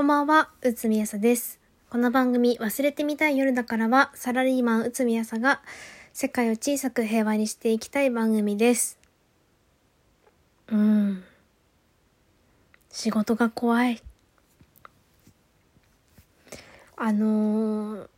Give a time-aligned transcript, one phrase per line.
[0.00, 1.60] こんばんは、うつみやさです。
[1.90, 5.60] この番組、忘れてみたい夜だからは、サラリーマンうつみやさが、
[6.14, 8.98] 世界を小さく平和にしていきたい番組です。
[10.68, 11.22] うん。
[12.88, 14.02] 仕事が怖い。
[16.96, 18.08] あのー、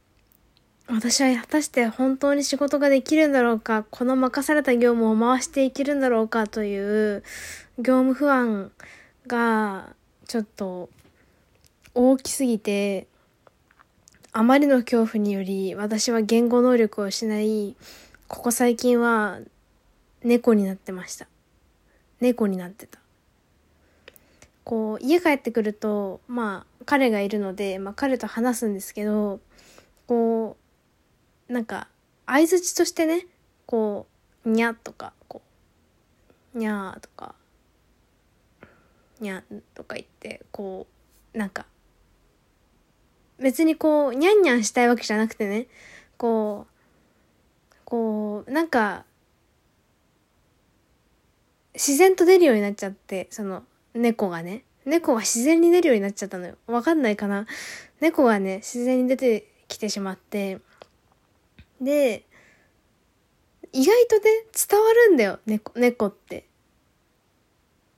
[0.86, 7.24] 私は果たして本当に仕事ができるんだろうか、この任された業務を回していけるんだろうかという
[7.78, 8.70] 業務不安
[9.26, 9.96] が
[10.28, 10.88] ちょっと
[11.94, 13.06] 大きすぎて、
[14.32, 17.76] あまりの恐怖により私は言語能力を失い、
[18.28, 19.40] ここ最近は
[20.22, 21.26] 猫になってました。
[22.20, 22.98] 猫になってた。
[24.64, 29.40] こう、家帰ってくると、まあ、彼がいるので、まあ、彼と話すんですけど、
[30.06, 30.56] こ
[31.48, 31.88] う、なんか、
[32.26, 33.26] 相づちとしてね、
[33.66, 34.06] こ
[34.46, 35.42] う、にゃとか、こ
[36.54, 37.34] う、にゃとか、
[39.20, 39.42] にゃ
[39.74, 40.86] とか言って、こ
[41.34, 41.66] う、なんか、
[43.42, 45.66] 別にこう、にゃんにゃんしたいわけじゃなくてね、
[46.16, 49.04] こう、こう、なんか、
[51.74, 54.64] 自然と出るようになっちゃって、その、猫がね。
[54.84, 56.56] 猫が自然に出るようになっちゃったのよ。
[56.66, 57.46] わかんないかな
[58.00, 60.58] 猫がね、自然に出てきてしまって、
[61.80, 62.24] で、
[63.72, 64.22] 意外とね、
[64.68, 66.46] 伝わるんだよ、猫、猫って。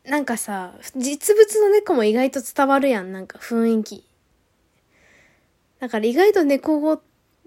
[0.04, 4.06] なんかさ、実物の猫も意外と伝わるやん、なんか雰囲気。
[5.84, 7.02] だから意外と猫語、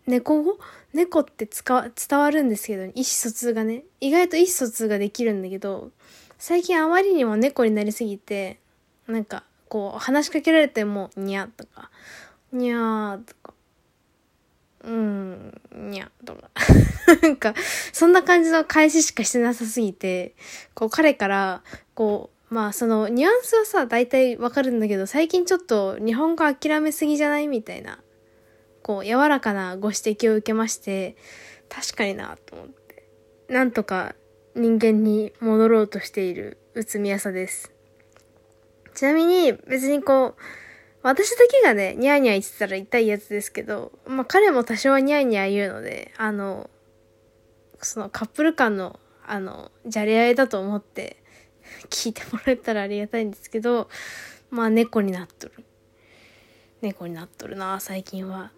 [0.05, 0.59] 猫語？
[0.93, 3.83] 猫って伝わるんですけど、意思疎通がね。
[3.99, 5.89] 意外と意思疎通ができるんだけど、
[6.37, 8.59] 最近あまりにも猫になりすぎて、
[9.07, 11.89] なんか、こう、話しかけられても、にゃとか、
[12.53, 13.53] にゃーとか、
[14.83, 16.51] うん、にゃとか。
[17.23, 17.55] なんか、
[17.91, 20.35] そんな感じの返ししかしてなさすぎて、
[20.75, 21.63] こう、彼から、
[21.95, 27.47] こう、まあ、その、ニュアンスはさ、大体わかるんだけど、最近ちょっと日本語諦めすぎじゃない？
[27.47, 27.99] みたいな。
[28.87, 31.17] こう、柔らかなご指摘を受けまして、
[31.67, 33.03] 確かになと思って、
[33.49, 34.15] なんとか
[34.55, 37.69] 人間に戻ろうとしているうつみやさです。
[38.95, 40.35] ちなみに、別にこう、
[41.03, 46.69] 私だけがね、ニャーニャー言ってたら痛いやつですけど、まあ彼も多少はニャーニャー言うので、あの、
[47.81, 51.21] そのカップル間の、あの、じゃれ合いだと思って
[51.89, 53.89] 聞いてもらえたらありがたいんですけど、
[54.49, 55.65] まあ猫になっとる。
[56.81, 58.51] 猫になっとるな、最近は。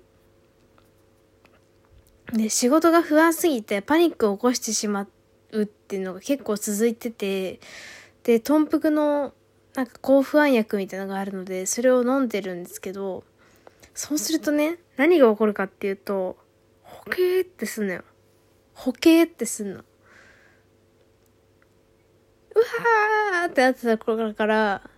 [2.33, 5.07] で、仕事が不安すぎてパニックを起こしてしま
[5.51, 7.59] うっていうのが結構続いてて、
[8.23, 9.33] で、豚腹の
[9.75, 13.23] なんか抗不安薬みたいなのがあるので、それを飲んでるんですけど、
[13.93, 16.37] そうするとね、何が起こるかっていうと、
[16.83, 18.03] ほけーってすんのよ。
[18.73, 19.79] ほけーってすんの。
[19.79, 24.89] うわーってなってた頃から、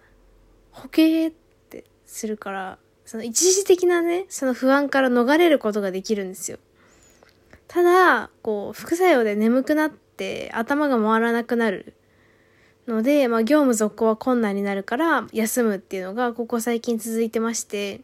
[0.71, 1.33] ほけーっ
[1.69, 6.57] てするから、その一時的なね、その不安から逃れることができるんですよ。
[7.71, 11.93] ただ、こう、副作用で眠くなって頭が回らなくなる
[12.85, 18.01] ので、まあ、業務続行は困難になるから休むっていうのがここ最近続いてまして、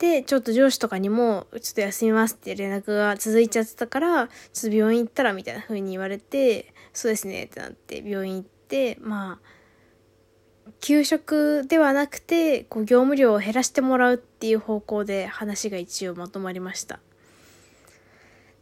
[0.00, 16.98] で、ちょっと上司とかにも、ちょっと休みますって連絡が続いちゃってたから、ちょっと病院行ったらみたいな風に言われて、そうですねってなって病院行って、まあ、給食ではなくて、こう業務量を減らしてもらうっていう方向で話が一応まとまりました。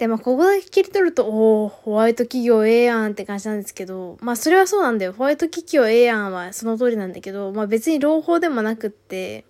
[0.01, 5.13] で、まあ、ここだけ切り取ると、おおホワイト企業ええやんって感じなんですけど、まあ、それはそうなんだよ。
[5.13, 9.45] ホワイト企業ええやんはその通りなんだけど、まあ、別に朗報でもなくって、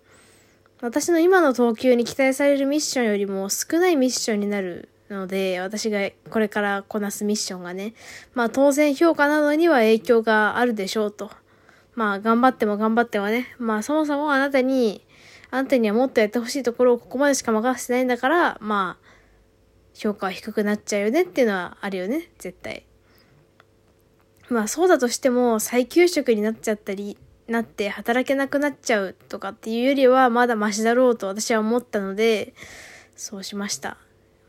[0.81, 7.93] 私の今の等級に期待されるミッションよりも少ないミッションになるので、私がこれからこなすミッションがね、
[8.33, 11.31] まあ、当然評価などには影響があるでしょうと。
[11.95, 15.05] まあ、頑張っても頑張ってもね、まあ、そもそもあなたに、
[15.49, 19.11] あなたにはもっとやってほしいところをここまでしか任せてないんだから、まあ、
[19.93, 22.85] 評価は低くなっちゃうよねっていうのはあるよね、絶対。
[24.49, 32.53] まあそうだとしても再給食になっちゃったり、なって働けなくなっちゃうとかっていうよりはまだマシだろうと私は思ったので、
[33.15, 33.97] そうしました。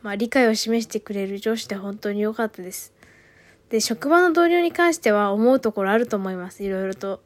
[0.03, 2.93] まあ理解を示してくれる上司で本当に良かったです。
[3.71, 6.65] で、職場の同僚に関しては思うところあると思います。
[6.65, 7.23] いろいろと。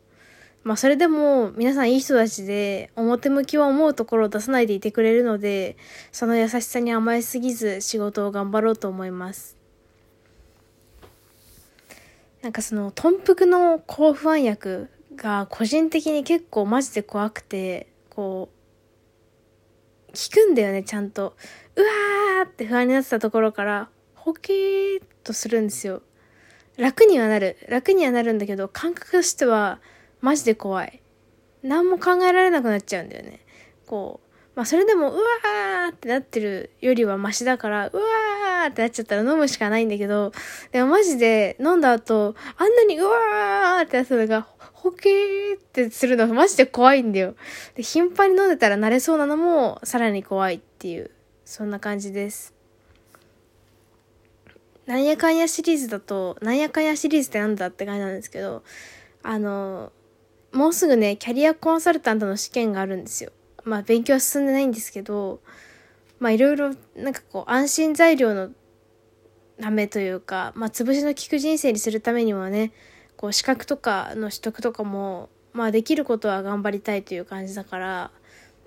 [0.66, 5.76] まあそれでも皆さんいい人たちで表向きは思うところを出さないでいてくれるので、
[6.10, 9.56] その優しさに甘えすぎず仕事を頑張ろうと思います。
[12.42, 21.36] なんかその、豚腹の抗不安薬が個人的に結構マジで怖くて、こう、効くんだよね、ちゃんと。
[21.76, 26.02] うわーって不安になってたところから、ホケーっとするんですよ。
[26.76, 27.56] 楽にはなる。
[27.68, 29.78] 楽にはなるんだけど、感覚としては、
[30.26, 31.00] マジで怖い。
[31.62, 33.38] 何も考えられなくなっちゃうんだよね。
[33.86, 40.32] こう、まあそれでも、うわーってなってるよりはマシだから、うわーってなっちゃったら飲むしかないんだけど、
[40.72, 47.36] でもマジで飲んだ後、あんなにうわーってやつのが、ほけーってするのマジで怖いんだよ。
[47.76, 51.12] で、頻繁に飲んでたら慣れそうなのもさらに怖いっていう、
[51.44, 52.52] そんな感じです。
[54.86, 58.64] なんやかんやシリーズだと、なんやかんやシリーズってなんだって感じなんですけど、
[59.22, 59.92] あの、
[60.56, 63.30] もうすぐね、キャリアコンサルタントの試験があるんですよ。
[63.64, 65.40] まあ勉強は進んでないんですけど、
[66.18, 68.48] まあいろいろなんかこう安心材料の
[69.60, 72.72] ためというか、まあ潰しの効く人生にするためにはね、
[73.18, 78.10] こう資格とかの取得とかも、まあできることは頑張りたいという感じだから、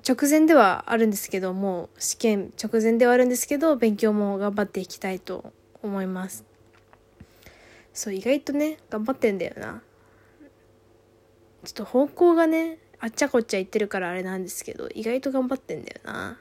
[0.07, 5.51] 直前ではあるんですけども、試験直前ではあるんですけど、勉強も頑張っていきたいと
[5.81, 6.45] 思います。
[7.95, 9.81] そう、意外とね、頑張ってんだよな。
[11.63, 16.37] ちょっと方向がね、あっちゃこっちゃ言ってるからあれなんですけど、意外と頑張ってんだよな。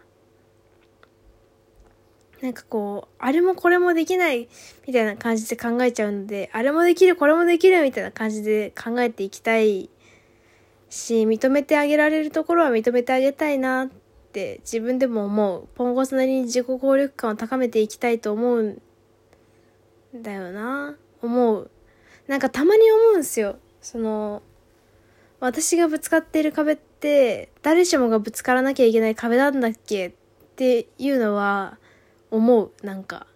[2.41, 4.49] なんかこう、あれもこれもできない
[4.87, 9.91] みたいな感じで考えちゃうので、あれもできる、これもできるみたいな感じで考えていきたい
[10.89, 13.89] し、認めてあげられるところは認めてあげたいなっ
[14.33, 15.69] て自分でも思う。
[15.75, 18.83] ポンコツなりに自己効力感を高めていきたいと思うん
[20.15, 20.97] だよな。
[21.23, 21.71] 思う。
[22.29, 23.59] なんかたまに思うんすよ。
[23.81, 24.43] その、
[25.41, 30.09] 私がぶつかっている壁って誰しもがぶつからなきゃいけない壁なんだっけ？
[30.09, 30.13] っ
[30.57, 31.79] ていうのは
[32.31, 32.73] 思う。
[32.83, 33.27] なんか。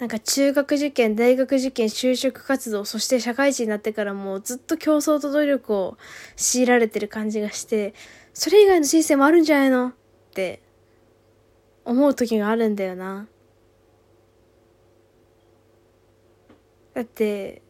[0.00, 5.96] なんか中学受験大学受験就職活動そして社会人になってからもうずっと競争と努力を
[6.36, 7.94] 強いられてる感じがして
[8.34, 9.88] それ以外の人生もあるんじゃないの？
[9.88, 9.92] っ
[10.34, 10.60] て
[11.84, 13.28] 思う時があるんだよな。
[16.92, 17.62] だって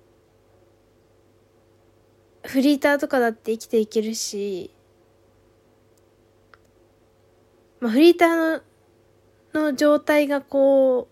[2.55, 4.71] フリーターとかだって生きていけるし、
[7.81, 8.63] まあ、フリーターの
[9.71, 11.09] の状態がこ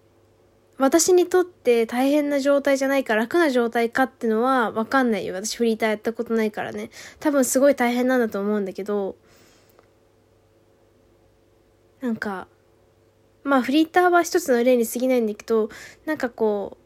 [0.78, 5.34] う、私にとって大変な状態じゃないか楽な状態かってのはわかんないよ。
[5.34, 6.90] 私フリーターやったことないからね。
[7.18, 9.16] 多分すごい大変なんだと思うんだけど、
[12.00, 12.46] なんか、
[13.42, 15.70] まあフリーターは一つの例に過ぎないんだけど、
[16.06, 16.78] なんかこ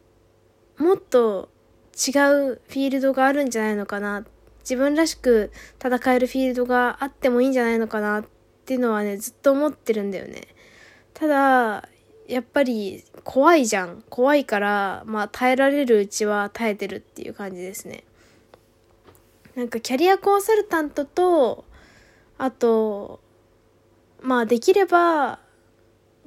[0.79, 1.49] う、もっと
[1.93, 4.36] 違うフィールドがあるんじゃないのかなって
[4.67, 8.25] 自分らしく戦えるフィールドがあってもいいんじゃないのかなっ
[8.65, 10.41] ていうのはね、ずっと思ってるんだよね。
[11.13, 11.87] ただ、
[12.27, 14.03] やっぱり怖いじゃん。
[14.09, 18.03] 怖いから、まあ耐えられるうちは耐えてるっていう感じですね。
[19.55, 21.63] なんかキャリアコンサルタントと、
[22.37, 23.21] あと、
[24.21, 25.39] まあできれば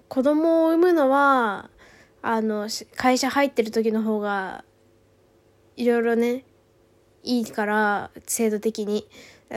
[0.09, 1.69] 子供を産むのは、
[2.23, 4.65] あの、会社入ってる時の方が、
[5.77, 6.45] いろいろね、
[7.23, 9.07] いいから制度的に。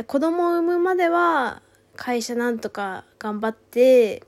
[0.08, 1.62] 子供を産むまでは
[1.96, 4.24] 会社なんとか頑張って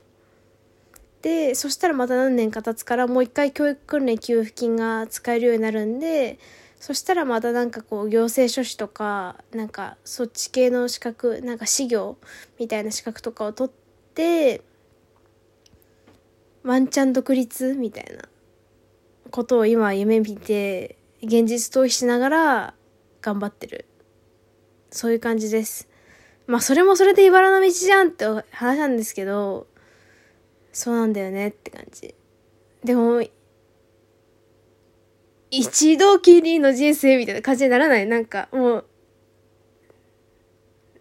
[1.22, 6.38] でそしたらまた何年か経つからもう一回教育訓練給付金が使えるようになるんで
[6.78, 12.16] そしたらまたなんかこう行政書士とかなんかそっち系の資格なんか私業
[12.60, 14.62] みたいな資格とかを取って
[16.62, 18.22] ワンチャン独立みたいな
[19.32, 22.74] ことを今夢見て現実逃避しながら
[23.26, 23.86] 頑張ってる。
[24.92, 25.88] そういう感じです。
[26.46, 29.66] まあそれもそれで茨の道じゃんって話なんですけど、
[30.72, 32.14] そうなんだよねって感じ。
[32.84, 33.20] でも、
[35.50, 38.06] 一度きりの人生みたいな感じにならない？
[38.06, 38.84] なんかもう、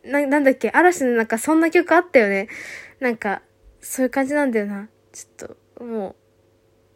[0.03, 0.71] な、なんだっけ？
[0.71, 2.47] 嵐の中そんな曲あったよね？
[2.99, 3.43] なんか、
[3.81, 4.89] そういう感じなんだよな。
[5.11, 5.47] ちょっ
[5.77, 6.15] と、も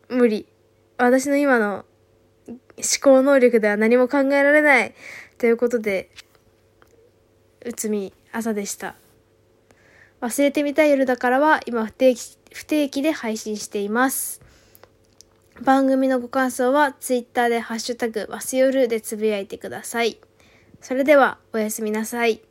[0.10, 0.48] う、無理。
[0.98, 1.86] 私の今の
[2.48, 2.58] 思
[3.04, 4.96] 考能力では何も考えられない。
[5.40, 6.12] ということで、
[7.66, 8.96] 内海朝でした。
[10.20, 14.42] 忘れてみたい夜だからは今不定期、不定期で配信しています。
[15.62, 20.20] 番組のご感想は Twitter でハッシュタグわすよるでつぶやいてください。
[20.82, 22.42] それではおやすみなさい。